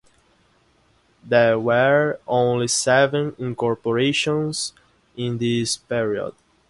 [1.23, 4.73] There were only seven incorporations
[5.15, 6.33] in this period.